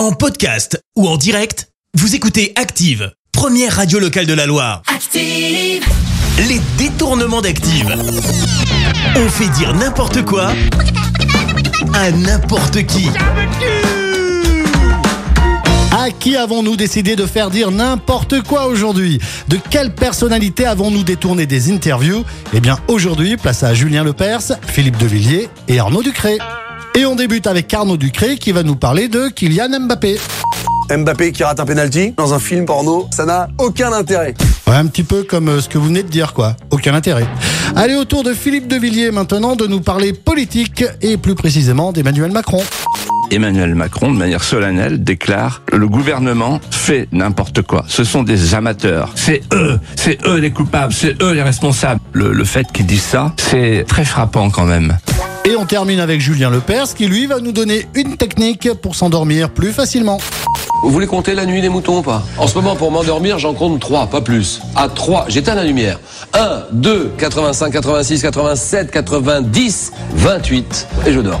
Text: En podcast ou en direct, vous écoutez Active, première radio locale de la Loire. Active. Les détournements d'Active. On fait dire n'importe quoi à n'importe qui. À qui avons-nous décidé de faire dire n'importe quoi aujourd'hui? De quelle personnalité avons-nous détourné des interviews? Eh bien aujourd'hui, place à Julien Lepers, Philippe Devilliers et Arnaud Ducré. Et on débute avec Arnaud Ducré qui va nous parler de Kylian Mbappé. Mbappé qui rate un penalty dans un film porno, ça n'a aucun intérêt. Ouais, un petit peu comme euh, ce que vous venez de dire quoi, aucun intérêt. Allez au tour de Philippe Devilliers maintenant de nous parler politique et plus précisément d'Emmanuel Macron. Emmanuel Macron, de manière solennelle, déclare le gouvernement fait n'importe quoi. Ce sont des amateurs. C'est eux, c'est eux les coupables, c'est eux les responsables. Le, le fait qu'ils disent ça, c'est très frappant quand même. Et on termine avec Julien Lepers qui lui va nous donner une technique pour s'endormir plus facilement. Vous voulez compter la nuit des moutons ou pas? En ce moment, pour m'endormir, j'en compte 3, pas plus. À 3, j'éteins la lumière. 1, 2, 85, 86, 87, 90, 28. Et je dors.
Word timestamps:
En 0.00 0.12
podcast 0.12 0.82
ou 0.96 1.06
en 1.06 1.18
direct, 1.18 1.68
vous 1.92 2.14
écoutez 2.14 2.54
Active, 2.56 3.12
première 3.32 3.76
radio 3.76 3.98
locale 3.98 4.24
de 4.24 4.32
la 4.32 4.46
Loire. 4.46 4.80
Active. 4.86 5.84
Les 6.38 6.58
détournements 6.78 7.42
d'Active. 7.42 7.94
On 9.16 9.28
fait 9.28 9.50
dire 9.50 9.74
n'importe 9.74 10.24
quoi 10.24 10.52
à 11.92 12.10
n'importe 12.12 12.86
qui. 12.86 13.10
À 15.92 16.10
qui 16.10 16.34
avons-nous 16.34 16.76
décidé 16.76 17.14
de 17.14 17.26
faire 17.26 17.50
dire 17.50 17.70
n'importe 17.70 18.40
quoi 18.40 18.68
aujourd'hui? 18.68 19.20
De 19.48 19.58
quelle 19.68 19.94
personnalité 19.94 20.64
avons-nous 20.64 21.04
détourné 21.04 21.44
des 21.44 21.70
interviews? 21.70 22.24
Eh 22.54 22.60
bien 22.60 22.78
aujourd'hui, 22.88 23.36
place 23.36 23.62
à 23.64 23.74
Julien 23.74 24.02
Lepers, 24.02 24.56
Philippe 24.66 24.96
Devilliers 24.96 25.50
et 25.68 25.78
Arnaud 25.78 26.02
Ducré. 26.02 26.38
Et 26.96 27.06
on 27.06 27.14
débute 27.14 27.46
avec 27.46 27.72
Arnaud 27.72 27.96
Ducré 27.96 28.36
qui 28.36 28.52
va 28.52 28.62
nous 28.62 28.74
parler 28.76 29.08
de 29.08 29.28
Kylian 29.28 29.68
Mbappé. 29.86 30.18
Mbappé 30.90 31.32
qui 31.32 31.44
rate 31.44 31.60
un 31.60 31.64
penalty 31.64 32.12
dans 32.16 32.34
un 32.34 32.40
film 32.40 32.66
porno, 32.66 33.08
ça 33.12 33.24
n'a 33.24 33.48
aucun 33.58 33.92
intérêt. 33.92 34.34
Ouais, 34.66 34.74
un 34.74 34.86
petit 34.86 35.04
peu 35.04 35.22
comme 35.22 35.48
euh, 35.48 35.60
ce 35.60 35.68
que 35.68 35.78
vous 35.78 35.86
venez 35.86 36.02
de 36.02 36.08
dire 36.08 36.32
quoi, 36.34 36.56
aucun 36.70 36.94
intérêt. 36.94 37.26
Allez 37.76 37.94
au 37.94 38.04
tour 38.04 38.24
de 38.24 38.32
Philippe 38.34 38.66
Devilliers 38.66 39.12
maintenant 39.12 39.54
de 39.54 39.66
nous 39.66 39.80
parler 39.80 40.12
politique 40.12 40.84
et 41.00 41.16
plus 41.16 41.36
précisément 41.36 41.92
d'Emmanuel 41.92 42.32
Macron. 42.32 42.62
Emmanuel 43.30 43.76
Macron, 43.76 44.10
de 44.12 44.18
manière 44.18 44.42
solennelle, 44.42 45.04
déclare 45.04 45.62
le 45.72 45.86
gouvernement 45.86 46.60
fait 46.72 47.06
n'importe 47.12 47.62
quoi. 47.62 47.84
Ce 47.86 48.02
sont 48.02 48.24
des 48.24 48.56
amateurs. 48.56 49.12
C'est 49.14 49.42
eux, 49.52 49.78
c'est 49.94 50.18
eux 50.26 50.38
les 50.38 50.50
coupables, 50.50 50.92
c'est 50.92 51.22
eux 51.22 51.32
les 51.32 51.42
responsables. 51.42 52.00
Le, 52.12 52.32
le 52.32 52.44
fait 52.44 52.66
qu'ils 52.72 52.86
disent 52.86 53.02
ça, 53.04 53.32
c'est 53.36 53.84
très 53.86 54.04
frappant 54.04 54.50
quand 54.50 54.64
même. 54.66 54.98
Et 55.46 55.56
on 55.56 55.64
termine 55.64 56.00
avec 56.00 56.20
Julien 56.20 56.50
Lepers 56.50 56.94
qui 56.94 57.06
lui 57.06 57.26
va 57.26 57.40
nous 57.40 57.52
donner 57.52 57.86
une 57.94 58.16
technique 58.16 58.72
pour 58.74 58.94
s'endormir 58.94 59.50
plus 59.50 59.72
facilement. 59.72 60.18
Vous 60.82 60.90
voulez 60.90 61.06
compter 61.06 61.34
la 61.34 61.46
nuit 61.46 61.62
des 61.62 61.68
moutons 61.68 61.98
ou 61.98 62.02
pas? 62.02 62.22
En 62.38 62.46
ce 62.46 62.54
moment, 62.54 62.76
pour 62.76 62.90
m'endormir, 62.90 63.38
j'en 63.38 63.54
compte 63.54 63.80
3, 63.80 64.06
pas 64.08 64.20
plus. 64.20 64.60
À 64.76 64.88
3, 64.88 65.26
j'éteins 65.28 65.54
la 65.54 65.64
lumière. 65.64 65.98
1, 66.34 66.64
2, 66.72 67.12
85, 67.18 67.72
86, 67.72 68.22
87, 68.22 68.90
90, 68.90 69.92
28. 70.14 70.86
Et 71.06 71.12
je 71.12 71.20
dors. 71.20 71.40